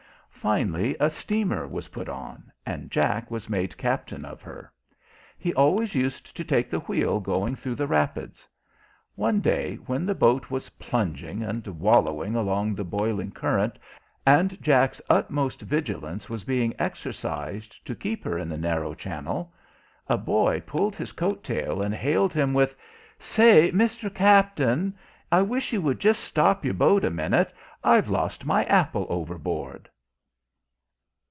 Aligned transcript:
Finally 0.43 0.97
a 0.99 1.07
steamer 1.07 1.67
was 1.67 1.89
put 1.89 2.09
on, 2.09 2.51
and 2.65 2.89
Jack 2.89 3.29
was 3.29 3.47
made 3.47 3.77
captain 3.77 4.25
of 4.25 4.41
her. 4.41 4.73
He 5.37 5.53
always 5.53 5.93
used 5.93 6.35
to 6.35 6.43
take 6.43 6.67
the 6.67 6.79
wheel 6.79 7.19
going 7.19 7.55
through 7.55 7.75
the 7.75 7.85
rapids. 7.85 8.47
One 9.13 9.39
day 9.39 9.75
when 9.85 10.03
the 10.07 10.15
boat 10.15 10.49
was 10.49 10.69
plunging 10.79 11.43
and 11.43 11.67
wallowing 11.67 12.35
along 12.35 12.73
the 12.73 12.83
boiling 12.83 13.29
current, 13.29 13.77
and 14.25 14.59
Jack's 14.63 14.99
utmost 15.11 15.61
vigilance 15.61 16.27
was 16.27 16.43
being 16.43 16.73
exercised 16.79 17.77
to 17.85 17.93
keep 17.93 18.23
her 18.23 18.39
in 18.39 18.49
the 18.49 18.57
narrow 18.57 18.95
channel, 18.95 19.53
a 20.07 20.17
boy 20.17 20.59
pulled 20.61 20.95
his 20.95 21.11
coat 21.11 21.43
tail, 21.43 21.83
and 21.83 21.93
hailed 21.93 22.33
him 22.33 22.51
with: 22.55 22.75
"Say, 23.19 23.69
Mister 23.69 24.09
Captain! 24.09 24.97
I 25.31 25.43
wish 25.43 25.71
you 25.71 25.83
would 25.83 25.99
just 25.99 26.23
stop 26.23 26.65
your 26.65 26.73
boat 26.73 27.05
a 27.05 27.11
minute 27.11 27.53
I've 27.83 28.09
lost 28.09 28.43
my 28.43 28.65
apple 28.65 29.05
overboard!" 29.07 29.87